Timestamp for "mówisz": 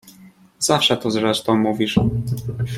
1.57-1.99